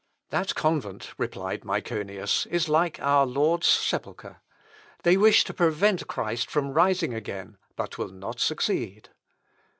[0.31, 4.41] "That convent," replied Myconius, "is like our Lord's sepulchre;
[5.03, 9.09] they wish to prevent Christ from rising again, but will not succeed."